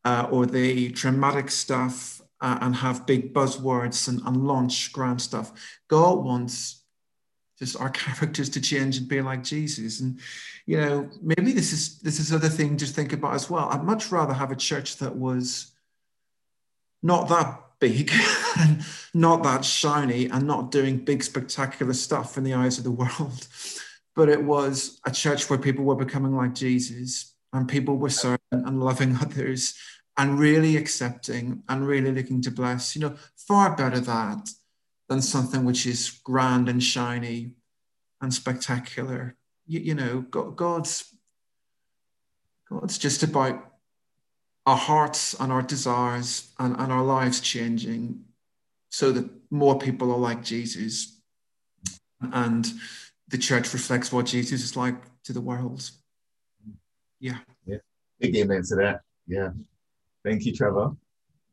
uh, 0.04 0.28
or 0.30 0.46
the 0.46 0.90
dramatic 0.90 1.50
stuff 1.50 2.20
uh, 2.40 2.58
and 2.60 2.76
have 2.76 3.06
big 3.06 3.32
buzzwords 3.32 4.08
and, 4.08 4.20
and 4.26 4.46
launch 4.46 4.92
grand 4.92 5.22
stuff. 5.22 5.52
God 5.88 6.24
wants 6.24 6.81
just 7.62 7.80
our 7.80 7.90
characters 8.04 8.48
to 8.50 8.60
change 8.60 8.98
and 8.98 9.06
be 9.06 9.22
like 9.22 9.44
Jesus. 9.44 10.00
And 10.00 10.18
you 10.66 10.76
know, 10.78 11.08
maybe 11.22 11.52
this 11.52 11.72
is 11.72 12.00
this 12.00 12.18
is 12.18 12.32
other 12.32 12.48
thing 12.48 12.76
to 12.78 12.86
think 12.86 13.12
about 13.12 13.34
as 13.34 13.48
well. 13.48 13.68
I'd 13.70 13.84
much 13.84 14.10
rather 14.10 14.34
have 14.34 14.50
a 14.50 14.56
church 14.56 14.96
that 14.96 15.14
was 15.14 15.72
not 17.02 17.28
that 17.28 17.60
big 17.78 18.10
and 18.58 18.84
not 19.14 19.44
that 19.44 19.64
shiny 19.64 20.28
and 20.28 20.46
not 20.46 20.72
doing 20.72 21.04
big 21.04 21.22
spectacular 21.22 21.94
stuff 21.94 22.36
in 22.36 22.44
the 22.44 22.54
eyes 22.54 22.78
of 22.78 22.84
the 22.84 22.90
world. 22.90 23.46
But 24.14 24.28
it 24.28 24.44
was 24.44 25.00
a 25.06 25.10
church 25.10 25.48
where 25.48 25.58
people 25.58 25.86
were 25.86 26.04
becoming 26.04 26.36
like 26.36 26.54
Jesus 26.54 27.34
and 27.54 27.66
people 27.66 27.96
were 27.96 28.10
serving 28.10 28.38
and 28.50 28.78
loving 28.78 29.16
others 29.16 29.74
and 30.18 30.38
really 30.38 30.76
accepting 30.76 31.62
and 31.66 31.86
really 31.86 32.12
looking 32.12 32.42
to 32.42 32.50
bless. 32.50 32.94
You 32.94 33.00
know, 33.00 33.14
far 33.48 33.74
better 33.74 34.00
that 34.00 34.50
than 35.12 35.22
something 35.22 35.64
which 35.64 35.86
is 35.86 36.20
grand 36.24 36.68
and 36.70 36.82
shiny 36.82 37.52
and 38.22 38.32
spectacular. 38.32 39.36
You, 39.66 39.80
you 39.80 39.94
know, 39.94 40.22
God, 40.22 40.56
God's 40.56 41.14
God's 42.70 42.96
just 42.96 43.22
about 43.22 43.72
our 44.64 44.76
hearts 44.76 45.34
and 45.38 45.52
our 45.52 45.60
desires 45.60 46.52
and, 46.58 46.74
and 46.78 46.90
our 46.90 47.04
lives 47.04 47.40
changing 47.40 48.24
so 48.88 49.12
that 49.12 49.28
more 49.50 49.78
people 49.78 50.10
are 50.10 50.18
like 50.18 50.42
Jesus 50.42 51.20
and 52.20 52.66
the 53.28 53.36
church 53.36 53.72
reflects 53.74 54.12
what 54.12 54.26
Jesus 54.26 54.62
is 54.62 54.76
like 54.76 54.96
to 55.24 55.34
the 55.34 55.40
world. 55.40 55.90
Yeah. 57.20 57.38
Yeah. 57.66 57.78
Big 58.18 58.34
amen 58.36 58.62
to 58.68 58.76
that. 58.76 59.00
Yeah. 59.26 59.50
Thank 60.24 60.46
you, 60.46 60.54
Trevor. 60.54 60.96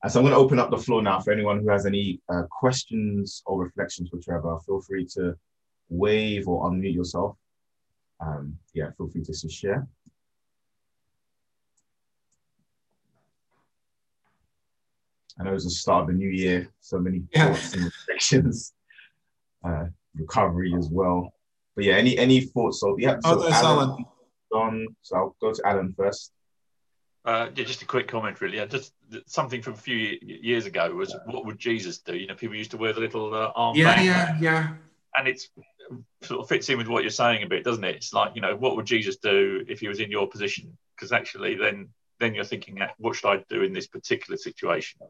So 0.08 0.20
I'm 0.20 0.24
going 0.24 0.34
to 0.34 0.40
open 0.40 0.60
up 0.60 0.72
the 0.72 0.78
floor 0.78 1.02
now 1.02 1.20
for 1.20 1.32
anyone 1.32 1.60
who 1.60 1.70
has 1.70 1.86
any 1.86 2.22
uh, 2.30 2.44
questions 2.50 3.44
or 3.46 3.62
reflections 3.62 4.10
for 4.10 4.18
Trevor. 4.18 4.58
Feel 4.66 4.80
free 4.82 5.06
to 5.16 5.36
wave 5.90 6.48
or 6.48 6.70
unmute 6.70 6.94
yourself. 6.94 7.36
Um, 8.22 8.58
yeah, 8.74 8.92
feel 8.98 9.10
free 9.10 9.24
to 9.24 9.50
share. 9.50 9.88
I 15.38 15.44
know 15.44 15.54
it's 15.54 15.66
the 15.66 15.70
start 15.70 16.04
of 16.04 16.08
the 16.08 16.14
new 16.14 16.30
year, 16.30 16.70
so 16.80 17.00
many 17.00 17.20
thoughts 17.36 17.74
and 17.74 17.86
reflections, 17.86 18.74
uh, 19.66 19.86
recovery 20.16 20.74
as 20.78 20.90
well. 20.90 21.34
But 21.76 21.86
yeah, 21.86 21.96
any 21.96 22.18
any 22.18 22.42
thoughts? 22.42 22.80
So 22.82 22.98
yeah, 23.00 23.18
so 23.24 23.44
oh, 23.44 23.50
Alan, 23.50 24.06
Alan. 24.54 24.88
so 25.02 25.16
I'll 25.16 25.36
go 25.42 25.54
to 25.54 25.62
Alan 25.66 25.94
first. 25.98 26.32
Uh, 27.26 27.50
yeah, 27.56 27.66
just 27.66 27.82
a 27.82 27.86
quick 27.86 28.08
comment, 28.08 28.40
really. 28.42 28.66
Just 28.68 28.94
something 29.26 29.62
from 29.62 29.74
a 29.74 29.78
few 29.78 30.18
years 30.22 30.66
ago 30.66 30.94
was 30.94 31.16
what 31.26 31.46
would 31.46 31.60
Jesus 31.60 32.00
do? 32.00 32.16
You 32.16 32.28
know, 32.28 32.36
people 32.36 32.56
used 32.56 32.72
to 32.72 32.78
wear 32.78 32.94
the 32.94 33.02
little 33.02 33.34
uh, 33.34 33.52
arm. 33.56 33.76
Yeah, 33.76 34.02
yeah, 34.02 34.38
yeah. 34.40 34.74
And 35.16 35.28
it's 35.28 35.50
sort 36.22 36.40
of 36.42 36.48
fits 36.48 36.70
in 36.70 36.78
with 36.78 36.88
what 36.88 37.04
you're 37.04 37.10
saying 37.10 37.44
a 37.44 37.48
bit, 37.48 37.64
doesn't 37.64 37.84
it? 37.84 37.96
It's 37.96 38.14
like 38.14 38.36
you 38.36 38.42
know, 38.42 38.56
what 38.56 38.76
would 38.76 38.86
Jesus 38.86 39.18
do 39.18 39.66
if 39.68 39.80
he 39.82 39.88
was 39.88 40.00
in 40.00 40.12
your 40.12 40.28
position? 40.28 40.78
Because 40.96 41.12
actually, 41.12 41.56
then 41.56 41.90
then 42.20 42.36
you're 42.36 42.44
thinking, 42.44 42.80
what 42.98 43.16
should 43.16 43.30
I 43.30 43.44
do 43.50 43.64
in 43.64 43.74
this 43.74 43.88
particular 43.88 44.38
situation? 44.38 45.02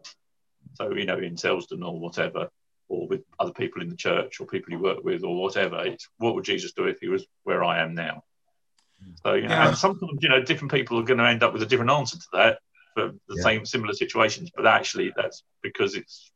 So 0.73 0.93
you 0.93 1.05
know, 1.05 1.17
in 1.17 1.35
Selsdon 1.35 1.83
or 1.83 1.99
whatever, 1.99 2.49
or 2.87 3.07
with 3.07 3.21
other 3.39 3.53
people 3.53 3.81
in 3.81 3.89
the 3.89 3.95
church 3.95 4.39
or 4.39 4.47
people 4.47 4.73
you 4.73 4.79
work 4.79 5.03
with 5.03 5.23
or 5.23 5.39
whatever, 5.39 5.85
it's 5.85 6.07
what 6.17 6.35
would 6.35 6.45
Jesus 6.45 6.71
do 6.73 6.85
if 6.85 6.99
he 6.99 7.07
was 7.07 7.25
where 7.43 7.63
I 7.63 7.81
am 7.81 7.93
now? 7.93 8.23
So 9.25 9.33
you 9.33 9.43
know, 9.43 9.49
yeah. 9.49 9.67
and 9.67 9.77
sometimes 9.77 10.19
you 10.21 10.29
know, 10.29 10.41
different 10.41 10.71
people 10.71 10.97
are 10.97 11.03
going 11.03 11.17
to 11.17 11.27
end 11.27 11.43
up 11.43 11.51
with 11.53 11.61
a 11.61 11.65
different 11.65 11.91
answer 11.91 12.17
to 12.17 12.27
that 12.33 12.59
for 12.93 13.11
the 13.27 13.35
yeah. 13.35 13.43
same 13.43 13.65
similar 13.65 13.93
situations, 13.93 14.49
but 14.55 14.65
actually 14.65 15.11
that's 15.15 15.43
because 15.61 15.95
it's 15.95 16.31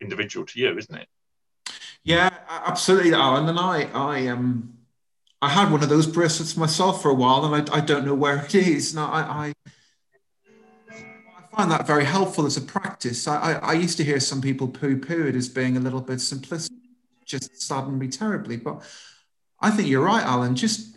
individual 0.00 0.44
to 0.46 0.58
you, 0.58 0.76
isn't 0.76 0.94
it? 0.94 1.08
Yeah, 2.02 2.30
absolutely, 2.48 3.14
Alan. 3.14 3.48
And 3.48 3.58
I, 3.58 3.88
I 3.94 4.26
um, 4.26 4.74
I 5.40 5.50
had 5.50 5.70
one 5.70 5.82
of 5.82 5.88
those 5.88 6.06
bracelets 6.06 6.56
myself 6.56 7.02
for 7.02 7.10
a 7.10 7.14
while, 7.14 7.44
and 7.44 7.70
I, 7.70 7.76
I 7.76 7.80
don't 7.80 8.04
know 8.04 8.14
where 8.14 8.44
it 8.44 8.54
is. 8.54 8.94
Now, 8.94 9.10
I, 9.12 9.20
I, 9.20 9.52
I 10.90 11.56
find 11.56 11.70
that 11.70 11.86
very 11.86 12.04
helpful 12.04 12.46
as 12.46 12.56
a 12.56 12.60
practice. 12.62 13.28
I, 13.28 13.36
I, 13.36 13.52
I 13.52 13.72
used 13.74 13.96
to 13.98 14.04
hear 14.04 14.18
some 14.18 14.40
people 14.40 14.66
poo-poo 14.66 15.28
it 15.28 15.36
as 15.36 15.48
being 15.48 15.76
a 15.76 15.80
little 15.80 16.00
bit 16.00 16.18
simplistic, 16.18 16.70
just 17.24 17.62
saddened 17.62 18.00
me 18.00 18.08
terribly. 18.08 18.56
But 18.56 18.82
I 19.60 19.70
think 19.70 19.88
you're 19.88 20.04
right, 20.04 20.24
Alan. 20.24 20.56
Just. 20.56 20.91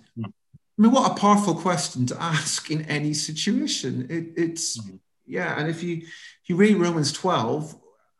I 0.77 0.81
mean, 0.81 0.91
what 0.91 1.11
a 1.11 1.15
powerful 1.15 1.55
question 1.55 2.05
to 2.07 2.21
ask 2.21 2.69
in 2.69 2.81
any 2.83 3.13
situation. 3.13 4.07
It, 4.09 4.33
it's, 4.35 4.77
mm. 4.77 4.99
yeah, 5.25 5.57
and 5.57 5.69
if 5.69 5.81
you 5.81 5.97
if 5.97 6.49
you 6.49 6.57
read 6.57 6.75
Romans 6.77 7.11
12, 7.13 7.75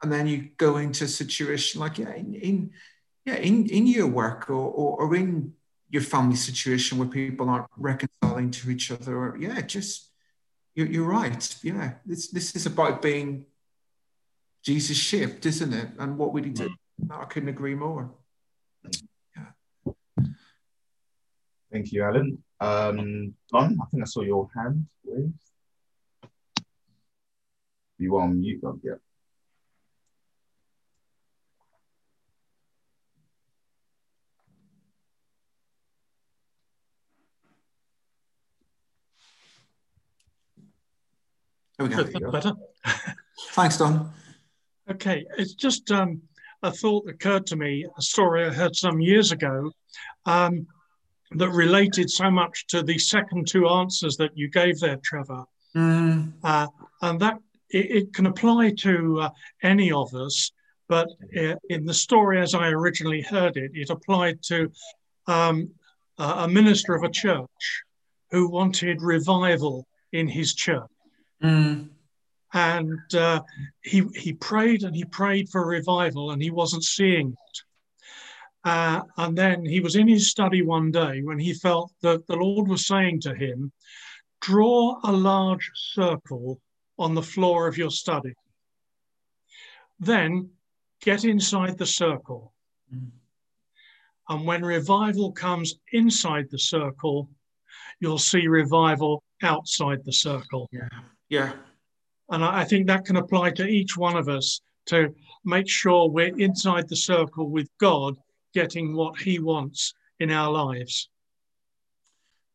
and 0.06 0.14
then 0.14 0.28
you 0.28 0.50
go 0.58 0.78
into 0.78 1.06
a 1.06 1.08
situation 1.08 1.82
like 1.82 1.98
yeah 1.98 2.14
in, 2.14 2.36
in 2.36 2.72
yeah 3.26 3.36
in, 3.36 3.68
in 3.70 3.88
your 3.88 4.08
work 4.08 4.50
or, 4.52 4.54
or, 4.54 5.02
or 5.02 5.16
in 5.16 5.54
your 5.90 6.04
family 6.04 6.36
situation 6.36 7.00
where 7.00 7.08
people 7.08 7.50
aren't 7.50 7.68
reconciling 7.76 8.52
to 8.52 8.70
each 8.70 8.92
other 8.92 9.18
or 9.18 9.38
yeah 9.40 9.62
just 9.62 10.12
you're, 10.76 10.88
you're 10.88 11.08
right. 11.08 11.58
Yeah 11.64 11.94
this 12.06 12.28
this 12.28 12.56
is 12.56 12.66
about 12.68 13.02
being 13.02 13.46
jesus 14.64 14.98
shaped 14.98 15.46
isn't 15.46 15.74
it? 15.74 15.90
And 15.98 16.18
what 16.20 16.34
would 16.34 16.46
he 16.46 16.52
do? 16.52 16.70
Mm. 17.02 17.22
i 17.22 17.26
couldn't 17.26 17.50
agree 17.50 17.76
more. 17.76 18.12
Yeah. 19.36 19.94
Thank 21.72 21.92
you 21.92 22.04
alan 22.04 22.44
um 22.62 23.34
don 23.52 23.78
i 23.82 23.86
think 23.92 24.04
i 24.04 24.06
saw 24.06 24.22
your 24.22 24.50
hand 24.56 24.86
raised 25.06 25.34
you 27.98 28.16
are 28.16 28.24
on 28.24 28.40
mute 28.40 28.62
Don, 28.62 28.80
yeah 28.84 28.94
There 41.78 41.88
we 41.88 41.94
go. 41.94 42.04
That's 42.04 42.46
better. 42.46 42.54
Thanks, 43.52 43.78
Don. 43.78 44.10
Okay, 44.90 45.26
it's 45.38 45.54
just 45.54 45.92
um, 45.92 46.22
a 46.64 46.72
thought 46.72 47.06
that 47.06 47.16
occurred 47.16 47.46
to 47.48 47.56
me, 47.56 47.86
a 47.98 48.02
story 48.02 48.46
I 48.46 48.50
heard 48.50 48.76
some 48.76 49.02
years 49.02 49.32
ago 49.32 49.72
um, 50.26 50.68
that 51.32 51.50
related 51.50 52.10
so 52.10 52.30
much 52.30 52.68
to 52.68 52.84
the 52.84 52.98
second 52.98 53.48
two 53.48 53.68
answers 53.68 54.18
that 54.18 54.32
you 54.36 54.50
gave 54.50 54.80
there, 54.80 54.98
Trevor. 55.04 55.44
Mm. 55.76 56.34
Uh, 56.44 56.68
and 57.02 57.20
that 57.20 57.40
it, 57.70 57.92
it, 57.92 58.14
can 58.14 58.28
apply 58.28 58.72
to 58.80 59.22
uh, 59.22 59.30
any 59.64 59.92
of 59.92 60.14
us, 60.14 60.52
but 60.88 61.10
uh, 61.38 61.56
in 61.70 61.86
the 61.86 61.94
story 61.94 62.40
as 62.40 62.54
I 62.54 62.70
originally 62.70 63.22
heard 63.22 63.58
it, 63.58 63.72
it 63.74 63.90
applied 63.90 64.42
to 64.44 64.72
um, 65.28 65.70
a 66.18 66.48
minister 66.48 66.96
of 66.96 67.04
a 67.04 67.10
church 67.10 67.84
who 68.32 68.50
wanted 68.50 69.02
revival 69.02 69.86
in 70.14 70.28
his 70.28 70.54
church. 70.54 70.90
Mm. 71.44 71.90
And 72.54 73.00
uh, 73.14 73.42
he, 73.82 74.04
he 74.16 74.32
prayed 74.32 74.84
and 74.84 74.96
he 74.96 75.04
prayed 75.04 75.50
for 75.50 75.66
revival 75.66 76.32
and 76.32 76.42
he 76.42 76.52
wasn't 76.52 76.84
seeing 76.84 77.32
it. 77.32 77.62
Uh, 78.66 79.02
and 79.18 79.38
then 79.38 79.64
he 79.64 79.80
was 79.80 79.96
in 79.96 80.08
his 80.08 80.32
study 80.32 80.64
one 80.64 80.92
day 80.92 81.22
when 81.22 81.40
he 81.40 81.54
felt 81.54 81.92
that 82.02 82.26
the 82.26 82.36
Lord 82.36 82.68
was 82.68 82.88
saying 82.88 83.22
to 83.22 83.36
him, 83.36 83.72
Draw 84.42 85.00
a 85.04 85.12
large 85.12 85.72
circle 85.76 86.60
on 86.98 87.14
the 87.14 87.22
floor 87.22 87.68
of 87.68 87.78
your 87.78 87.92
study. 87.92 88.34
Then 90.00 90.50
get 91.02 91.24
inside 91.24 91.78
the 91.78 91.86
circle. 91.86 92.54
Mm. 92.94 93.12
And 94.30 94.46
when 94.46 94.66
revival 94.66 95.32
comes 95.32 95.76
inside 95.94 96.48
the 96.50 96.60
circle, 96.60 97.30
you'll 98.00 98.18
see 98.18 98.48
revival 98.48 99.24
outside 99.44 100.04
the 100.04 100.14
circle. 100.14 100.68
Yeah. 100.72 100.90
Yeah. 101.30 101.54
And 102.30 102.44
I, 102.44 102.64
think 102.64 102.88
that 102.88 103.06
can 103.06 103.18
apply 103.18 103.52
to 103.52 103.68
each 103.68 103.96
one 103.96 104.18
of 104.18 104.28
us 104.28 104.62
to 104.88 105.14
make 105.44 105.70
sure 105.70 106.10
we're 106.10 106.36
inside 106.38 106.90
the 106.90 106.96
circle 106.96 107.50
with 107.50 107.70
God, 107.80 108.18
getting 108.56 108.96
what 108.96 109.22
He 109.22 109.38
wants 109.38 109.94
in 110.20 110.32
our 110.32 110.52
lives. 110.52 111.10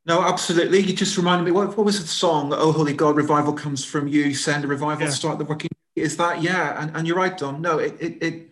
No, 0.07 0.23
absolutely. 0.23 0.81
You 0.81 0.95
just 0.95 1.17
reminded 1.17 1.45
me, 1.45 1.53
what, 1.53 1.77
what 1.77 1.85
was 1.85 2.01
the 2.01 2.09
song? 2.09 2.53
Oh, 2.53 2.73
Holy 2.73 2.95
God, 2.95 3.15
revival 3.17 3.53
comes 3.53 3.85
from 3.85 4.09
you. 4.09 4.35
Send 4.35 4.65
a 4.65 4.67
revival, 4.67 5.05
yeah. 5.05 5.11
start 5.11 5.39
the 5.39 5.45
working. 5.45 5.71
Is 5.95 6.17
that, 6.17 6.43
yeah. 6.43 6.83
And, 6.83 6.97
and 6.97 7.07
you're 7.07 7.17
right, 7.17 7.37
Don. 7.37 7.61
No, 7.61 7.79
it, 7.79 7.97
it, 8.01 8.23
it 8.23 8.51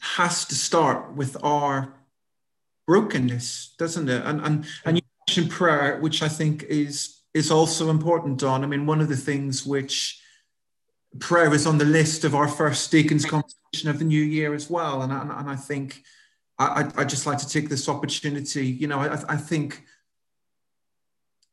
has 0.00 0.44
to 0.46 0.54
start 0.54 1.14
with 1.14 1.36
our 1.42 1.94
brokenness, 2.86 3.76
doesn't 3.78 4.08
it? 4.08 4.22
And, 4.26 4.40
and, 4.40 4.66
and 4.84 4.96
you 4.96 5.02
mentioned 5.28 5.50
prayer, 5.50 6.00
which 6.00 6.22
I 6.22 6.28
think 6.28 6.64
is 6.64 7.22
is 7.34 7.50
also 7.50 7.88
important, 7.88 8.38
Don. 8.38 8.62
I 8.62 8.66
mean, 8.66 8.84
one 8.84 9.00
of 9.00 9.08
the 9.08 9.16
things 9.16 9.64
which 9.64 10.20
prayer 11.18 11.54
is 11.54 11.66
on 11.66 11.78
the 11.78 11.84
list 11.86 12.24
of 12.24 12.34
our 12.34 12.48
first 12.48 12.90
deacons 12.90 13.24
conversation 13.24 13.88
of 13.88 13.98
the 13.98 14.04
new 14.04 14.22
year 14.22 14.52
as 14.54 14.68
well. 14.68 15.00
And, 15.00 15.12
and, 15.12 15.30
and 15.30 15.48
I 15.48 15.56
think 15.56 16.02
I, 16.68 17.02
I 17.02 17.04
just 17.04 17.26
like 17.26 17.38
to 17.38 17.48
take 17.48 17.68
this 17.68 17.88
opportunity. 17.88 18.66
You 18.66 18.86
know, 18.86 18.98
I, 18.98 19.12
I 19.28 19.36
think 19.36 19.84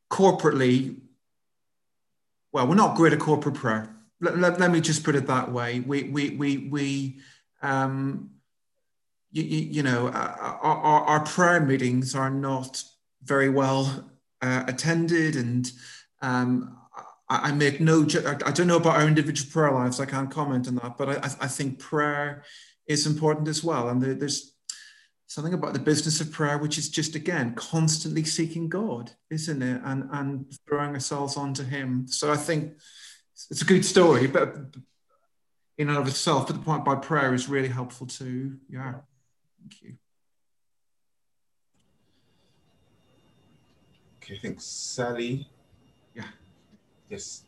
corporately, 0.10 0.98
well, 2.52 2.68
we're 2.68 2.76
not 2.76 2.96
great 2.96 3.14
at 3.14 3.20
corporate 3.20 3.56
prayer. 3.56 3.96
Let, 4.22 4.38
let, 4.38 4.60
let 4.60 4.72
me 4.72 4.82
just 4.82 5.04
put 5.04 5.16
it 5.16 5.28
that 5.28 5.52
way. 5.52 5.80
We, 5.80 6.04
we, 6.04 6.32
we, 6.32 6.58
we, 6.70 7.20
um, 7.62 8.32
you, 9.32 9.44
you, 9.44 9.84
know, 9.84 10.08
uh, 10.08 10.36
our, 10.62 10.78
our, 10.78 11.02
our 11.04 11.20
prayer 11.26 11.62
meetings 11.62 12.16
are 12.16 12.30
not 12.30 12.84
very 13.24 13.50
well 13.50 14.10
uh, 14.42 14.64
attended 14.68 15.36
and 15.36 15.72
um, 16.22 16.78
I, 17.30 17.50
I, 17.50 17.52
make 17.52 17.80
no, 17.80 18.02
I 18.46 18.52
don't 18.52 18.68
know 18.68 18.78
about 18.78 18.98
our 18.98 19.08
individual 19.08 19.52
prayer 19.52 19.72
lives, 19.72 20.00
I 20.00 20.06
can't 20.06 20.32
comment 20.32 20.68
on 20.68 20.76
that, 20.76 20.98
but 20.98 21.10
I, 21.10 21.46
I 21.46 21.48
think 21.48 21.80
prayer 21.80 22.44
is 22.88 23.06
important 23.06 23.48
as 23.48 23.64
well. 23.64 23.90
And 23.90 24.02
there's 24.02 24.54
something 25.30 25.54
about 25.54 25.74
the 25.74 25.80
business 25.80 26.20
of 26.20 26.32
prayer, 26.32 26.58
which 26.58 26.78
is 26.78 26.90
just 26.90 27.16
again 27.16 27.54
constantly 27.54 28.24
seeking 28.24 28.68
God, 28.68 29.12
isn't 29.30 29.62
it? 29.62 29.82
And 29.86 30.10
and 30.12 30.52
throwing 30.68 30.94
ourselves 30.94 31.38
onto 31.38 31.64
Him. 31.64 32.08
So 32.08 32.32
I 32.32 32.36
think 32.36 32.74
it's 33.50 33.62
a 33.62 33.66
good 33.66 33.86
story, 33.86 34.28
but 34.28 34.56
in 35.78 35.88
and 35.88 35.98
of 35.98 36.08
itself, 36.08 36.48
but 36.48 36.54
the 36.54 36.62
point 36.62 36.84
by 36.84 36.96
prayer 36.96 37.34
is 37.34 37.48
really 37.48 37.70
helpful 37.70 38.08
too. 38.08 38.58
Yeah. 38.70 38.96
Thank 39.62 39.82
you. 39.82 39.94
Okay, 44.18 44.36
I 44.36 44.40
think 44.40 44.60
Sally. 44.60 45.48
Yeah. 46.14 46.24
Yes. 47.08 47.44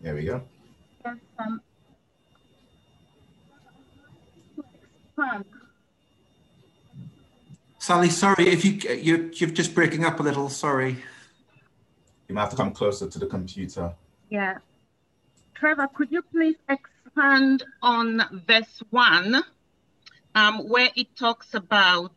There 0.00 0.14
we 0.14 0.24
go. 0.24 0.42
Yes, 1.04 1.16
um, 1.40 1.60
expand. 5.18 5.44
Sally, 7.78 8.10
sorry 8.10 8.48
if 8.48 8.64
you 8.64 8.72
you 8.96 9.30
you're 9.34 9.50
just 9.50 9.74
breaking 9.74 10.04
up 10.04 10.20
a 10.20 10.22
little. 10.22 10.48
Sorry. 10.48 10.96
You 12.28 12.34
might 12.34 12.42
have 12.42 12.50
to 12.50 12.56
come 12.56 12.72
closer 12.72 13.08
to 13.08 13.18
the 13.18 13.26
computer. 13.26 13.94
Yeah. 14.28 14.58
Trevor, 15.54 15.88
could 15.94 16.12
you 16.12 16.22
please 16.22 16.56
expand 16.68 17.64
on 17.82 18.44
verse 18.46 18.82
1, 18.90 19.42
um, 20.34 20.68
where 20.68 20.90
it 20.94 21.16
talks 21.16 21.54
about 21.54 22.12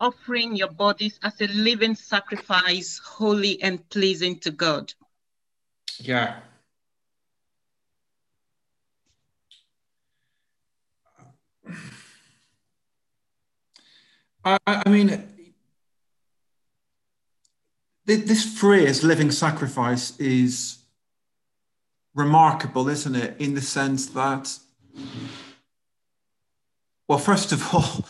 offering 0.00 0.56
your 0.56 0.70
bodies 0.70 1.20
as 1.22 1.38
a 1.42 1.46
living 1.48 1.94
sacrifice, 1.94 2.98
holy 3.04 3.62
and 3.62 3.86
pleasing 3.90 4.38
to 4.40 4.50
God? 4.50 4.94
Yeah. 5.98 6.40
I, 14.44 14.58
I 14.66 14.88
mean, 14.88 15.28
this 18.04 18.58
phrase, 18.58 19.04
living 19.04 19.30
sacrifice, 19.30 20.18
is 20.18 20.78
remarkable, 22.14 22.88
isn't 22.88 23.14
it? 23.14 23.36
In 23.38 23.54
the 23.54 23.60
sense 23.60 24.06
that, 24.08 24.58
well, 27.06 27.18
first 27.18 27.52
of 27.52 27.74
all, 27.74 28.04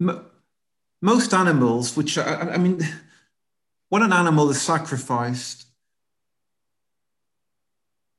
most 1.02 1.34
animals, 1.34 1.96
which 1.96 2.18
I, 2.18 2.56
mean, 2.56 2.80
when 3.88 4.02
an 4.02 4.12
animal 4.12 4.50
is 4.50 4.60
sacrificed, 4.60 5.66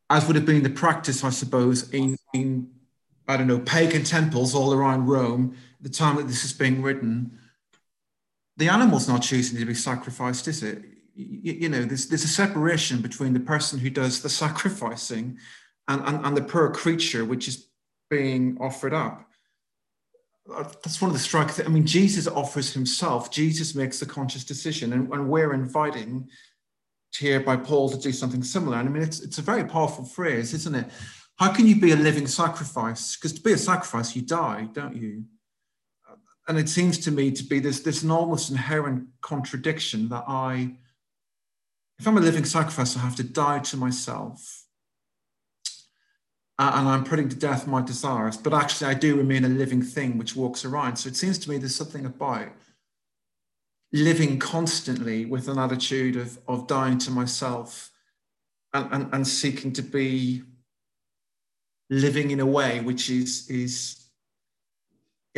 as 0.10 0.28
would 0.28 0.36
have 0.36 0.46
been 0.46 0.64
the 0.64 0.70
practice, 0.70 1.24
I 1.24 1.30
suppose, 1.30 1.90
in, 1.92 2.18
in 2.34 2.70
I 3.28 3.38
don't 3.38 3.48
know, 3.48 3.60
pagan 3.60 4.04
temples 4.04 4.54
all 4.54 4.74
around 4.74 5.08
Rome, 5.08 5.56
the 5.82 5.90
time 5.90 6.18
that 6.18 6.28
this 6.28 6.44
is 6.44 6.54
being 6.54 6.82
written, 6.82 7.40
the 8.58 8.70
animal's 8.70 9.08
not 9.08 9.22
choosing 9.22 9.58
to 9.60 9.66
be 9.66 9.74
sacrificed, 9.74 10.48
is 10.48 10.64
it? 10.64 10.84
You, 11.16 11.54
you, 11.54 11.70
know, 11.70 11.84
there's, 11.84 12.08
there's 12.08 12.24
a 12.24 12.28
separation 12.28 13.02
between 13.02 13.34
the 13.34 13.40
person 13.40 13.80
who 13.80 13.90
does 13.90 14.22
the 14.22 14.30
sacrificing 14.30 15.38
and, 15.88 16.02
and, 16.06 16.26
and 16.26 16.38
the 16.38 16.44
poor 16.44 16.72
creature 16.72 17.26
which 17.26 17.48
is 17.48 17.68
being 18.10 18.58
offered 18.60 18.94
up. 18.94 19.26
Uh, 20.54 20.64
that's 20.64 21.02
one 21.02 21.10
of 21.10 21.14
the 21.14 21.20
striking. 21.20 21.66
I 21.66 21.70
mean, 21.70 21.86
Jesus 21.86 22.28
offers 22.28 22.74
himself. 22.74 23.32
Jesus 23.32 23.76
makes 23.76 24.00
the 24.00 24.06
conscious 24.06 24.44
decision, 24.44 24.94
and, 24.94 25.12
and 25.12 25.30
we're 25.30 25.54
inviting 25.54 26.30
here 27.18 27.40
by 27.40 27.58
Paul 27.58 27.90
to 27.90 27.98
do 27.98 28.12
something 28.12 28.44
similar. 28.44 28.78
And 28.78 28.88
I 28.88 28.92
mean, 28.92 29.04
it's, 29.04 29.20
it's 29.22 29.38
a 29.38 29.44
very 29.44 29.64
powerful 29.64 30.06
phrase, 30.06 30.54
isn't 30.54 30.76
it? 30.76 30.88
How 31.38 31.52
can 31.52 31.68
you 31.68 31.80
be 31.80 31.92
a 31.92 31.96
living 31.96 32.28
sacrifice? 32.28 33.16
Because 33.16 33.34
to 33.34 33.42
be 33.42 33.54
a 33.54 33.58
sacrifice, 33.58 34.16
you 34.16 34.22
die, 34.22 34.70
don't 34.74 34.96
you? 34.96 35.26
And 36.48 36.58
it 36.58 36.70
seems 36.70 36.98
to 37.00 37.12
me 37.12 37.32
to 37.32 37.44
be 37.44 37.60
this, 37.60 37.82
this 37.82 38.04
almost 38.04 38.50
inherent 38.50 39.08
contradiction 39.22 40.10
that 40.10 40.24
I, 40.28 40.76
if 42.00 42.08
I'm 42.08 42.18
a 42.18 42.22
living 42.22 42.46
sacrifice, 42.46 42.98
I 42.98 43.00
have 43.00 43.16
to 43.18 43.24
die 43.24 43.60
to 43.60 43.78
myself. 43.78 44.66
Uh, 46.58 46.72
and 46.76 46.88
I'm 46.88 47.04
putting 47.04 47.30
to 47.30 47.36
death 47.36 47.66
my 47.68 47.82
desires, 47.82 48.38
but 48.38 48.54
actually 48.54 48.92
I 48.92 48.94
do 48.94 49.16
remain 49.16 49.46
a 49.46 49.50
living 49.50 49.82
thing 49.82 50.18
which 50.18 50.36
walks 50.36 50.66
around. 50.66 50.98
So 50.98 51.10
it 51.10 51.16
seems 51.16 51.38
to 51.40 51.50
me 51.50 51.58
there's 51.58 51.76
something 51.76 52.06
about 52.06 52.50
living 53.94 54.40
constantly 54.40 55.26
with 55.26 55.48
an 55.48 55.58
attitude 55.58 56.16
of, 56.16 56.40
of 56.48 56.68
dying 56.68 56.98
to 57.00 57.12
myself 57.12 57.92
and, 58.74 58.88
and, 58.92 59.14
and 59.14 59.27
seeking 59.27 59.74
to 59.74 59.82
be 59.82 60.44
living 61.90 62.32
in 62.32 62.40
a 62.40 62.46
way 62.46 62.80
which 62.80 63.10
is 63.10 63.50
is 63.50 64.00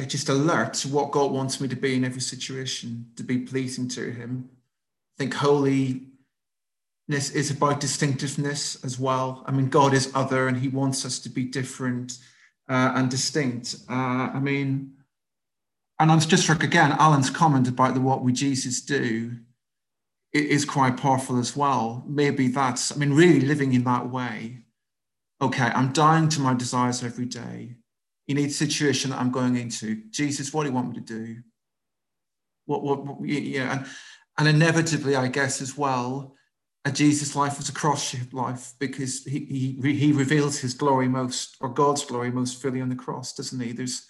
just 0.02 0.30
alert 0.30 0.74
to 0.76 0.88
what 0.88 1.12
God 1.12 1.32
wants 1.32 1.62
me 1.62 1.68
to 1.68 1.76
be 1.76 1.96
in 1.96 2.04
every 2.04 2.22
situation, 2.22 3.08
to 3.16 3.24
be 3.24 3.40
pleasing 3.40 3.88
to 3.90 4.12
Him. 4.12 4.50
I 5.16 5.24
think 5.24 5.34
holiness 5.36 6.10
is 7.08 7.52
about 7.52 7.80
distinctiveness 7.80 8.84
as 8.84 9.00
well. 9.00 9.44
I 9.46 9.52
mean, 9.52 9.70
God 9.70 9.94
is 9.94 10.12
other 10.16 10.48
and 10.48 10.58
He 10.58 10.68
wants 10.68 11.06
us 11.06 11.20
to 11.20 11.30
be 11.30 11.44
different 11.44 12.18
uh, 12.68 12.94
and 12.96 13.10
distinct. 13.10 13.76
Uh, 13.90 14.32
I 14.34 14.40
mean, 14.40 14.94
and 16.00 16.12
I'm 16.12 16.20
just 16.20 16.44
struck 16.44 16.64
again, 16.64 16.94
Alan's 16.94 17.30
comment 17.30 17.68
about 17.68 17.94
the 17.94 18.02
what 18.02 18.24
we 18.24 18.34
Jesus 18.34 18.82
do 18.82 19.38
is 20.34 20.66
quite 20.66 20.98
powerful 20.98 21.38
as 21.38 21.56
well. 21.56 22.04
Maybe 22.08 22.48
that's, 22.48 22.92
I 22.92 22.96
mean, 22.96 23.14
really 23.14 23.42
living 23.42 23.74
in 23.74 23.84
that 23.84 24.10
way. 24.10 24.64
Okay, 25.42 25.72
I'm 25.76 25.94
dying 25.94 26.30
to 26.30 26.42
my 26.42 26.56
desires 26.56 27.04
every 27.04 27.26
day. 27.26 27.76
In 28.28 28.38
each 28.38 28.54
situation 28.54 29.12
that 29.12 29.20
I'm 29.20 29.32
going 29.32 29.58
into, 29.58 30.04
Jesus, 30.10 30.54
what 30.54 30.64
do 30.64 30.70
you 30.70 30.76
want 30.76 30.90
me 30.90 30.96
to 30.96 31.02
do? 31.02 31.38
What, 32.66 32.82
what, 32.82 33.06
what 33.06 33.28
yeah, 33.28 33.74
and, 33.74 33.86
and 34.38 34.48
inevitably, 34.48 35.18
I 35.18 35.28
guess 35.28 35.62
as 35.62 35.78
well, 35.78 36.36
a 36.86 36.92
Jesus 36.92 37.36
life 37.36 37.58
was 37.58 37.70
a 37.70 37.74
cross-shaped 37.74 38.34
life 38.34 38.74
because 38.80 39.24
he, 39.24 39.78
he 39.82 39.94
he 39.94 40.12
reveals 40.12 40.60
his 40.60 40.74
glory 40.74 41.08
most, 41.08 41.58
or 41.60 41.70
God's 41.70 42.06
glory 42.06 42.32
most 42.32 42.62
fully 42.62 42.82
on 42.82 42.90
the 42.90 42.96
cross, 42.96 43.34
doesn't 43.34 43.60
he? 43.60 43.72
There's 43.74 44.06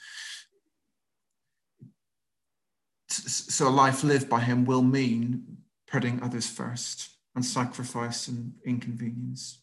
so 3.09 3.67
a 3.67 3.69
life 3.69 4.03
lived 4.03 4.29
by 4.29 4.39
him 4.39 4.65
will 4.65 4.81
mean 4.81 5.57
putting 5.87 6.21
others 6.23 6.47
first 6.47 7.09
and 7.35 7.45
sacrifice 7.45 8.27
and 8.27 8.53
inconvenience. 8.65 9.59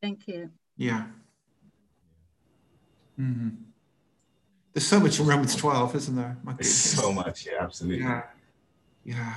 Thank 0.00 0.28
you. 0.28 0.50
Yeah. 0.76 1.06
Mm-hmm. 3.18 3.48
There's 4.72 4.86
so 4.86 5.00
much 5.00 5.18
in 5.18 5.26
Romans 5.26 5.56
12, 5.56 5.96
isn't 5.96 6.16
there? 6.16 6.36
so 6.62 7.12
much, 7.12 7.46
yeah, 7.46 7.62
absolutely. 7.62 8.04
Yeah. 8.04 8.22
Yeah. 9.04 9.34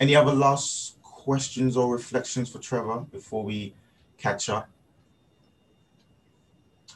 Any 0.00 0.16
other 0.16 0.32
last 0.32 1.00
questions 1.02 1.76
or 1.76 1.92
reflections 1.92 2.50
for 2.50 2.58
Trevor 2.58 3.00
before 3.00 3.42
we 3.42 3.74
catch 4.16 4.48
up? 4.48 4.68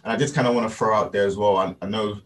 And 0.02 0.12
I 0.12 0.16
just 0.16 0.34
kind 0.34 0.46
of 0.46 0.54
want 0.54 0.70
to 0.70 0.74
throw 0.74 0.94
out 0.94 1.12
there 1.12 1.26
as 1.26 1.36
well. 1.36 1.56
I, 1.56 1.76
I 1.82 1.86
know 1.86 2.20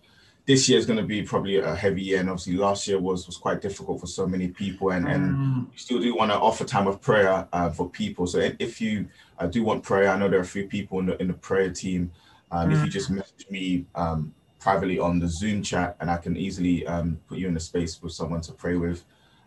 this 0.46 0.68
year 0.68 0.78
is 0.78 0.86
going 0.86 0.98
to 0.98 1.04
be 1.04 1.22
probably 1.22 1.56
a 1.56 1.74
heavy 1.74 2.02
year, 2.02 2.20
and 2.20 2.28
obviously 2.28 2.54
last 2.54 2.86
year 2.86 3.00
was 3.00 3.26
was 3.26 3.36
quite 3.36 3.60
difficult 3.60 4.00
for 4.00 4.06
so 4.06 4.26
many 4.26 4.48
people, 4.48 4.90
and 4.90 5.08
and 5.08 5.34
mm. 5.34 5.70
we 5.70 5.76
still 5.76 6.00
do 6.00 6.14
want 6.14 6.30
to 6.30 6.38
offer 6.38 6.64
time 6.64 6.86
of 6.86 7.00
prayer 7.00 7.48
uh, 7.52 7.70
for 7.70 7.88
people. 7.88 8.26
So 8.26 8.50
if 8.58 8.80
you 8.80 9.08
uh, 9.38 9.46
do 9.46 9.64
want 9.64 9.82
prayer, 9.82 10.10
I 10.10 10.18
know 10.18 10.28
there 10.28 10.38
are 10.38 10.42
a 10.42 10.46
few 10.46 10.66
people 10.66 10.98
in 11.00 11.06
the 11.06 11.20
in 11.20 11.28
the 11.28 11.34
prayer 11.34 11.70
team. 11.70 12.12
Um, 12.54 12.70
mm. 12.70 12.74
If 12.74 12.84
you 12.84 12.90
just 12.90 13.10
message 13.10 13.46
me 13.50 13.84
um, 13.96 14.32
privately 14.60 14.98
on 15.00 15.18
the 15.18 15.26
Zoom 15.26 15.60
chat, 15.60 15.96
and 16.00 16.08
I 16.08 16.18
can 16.18 16.36
easily 16.36 16.86
um, 16.86 17.20
put 17.28 17.36
you 17.38 17.48
in 17.48 17.56
a 17.56 17.60
space 17.60 18.00
with 18.00 18.12
someone 18.12 18.40
to 18.42 18.52
pray 18.52 18.76
with. 18.76 19.04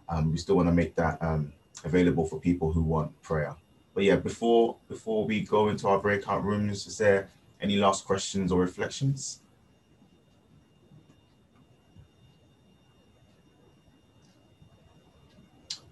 Um, 0.09 0.31
we 0.31 0.37
still 0.37 0.57
want 0.57 0.67
to 0.67 0.73
make 0.73 0.93
that 0.95 1.17
um, 1.21 1.53
available 1.85 2.25
for 2.25 2.37
people 2.37 2.73
who 2.73 2.81
want 2.81 3.19
prayer. 3.21 3.55
But 3.93 4.03
yeah, 4.03 4.17
before 4.17 4.75
before 4.89 5.25
we 5.25 5.41
go 5.41 5.69
into 5.69 5.87
our 5.87 5.99
breakout 5.99 6.43
rooms, 6.43 6.85
is 6.85 6.97
there 6.97 7.29
any 7.61 7.77
last 7.77 8.05
questions 8.05 8.51
or 8.51 8.59
reflections? 8.59 9.39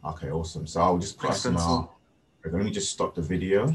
Okay, 0.04 0.30
awesome. 0.30 0.68
So 0.68 0.82
I'll 0.82 0.98
just 0.98 1.18
put. 1.18 1.46
Uh, 1.46 1.84
let 2.44 2.64
me 2.64 2.72
just 2.72 2.92
stop 2.92 3.16
the 3.16 3.22
video. 3.22 3.74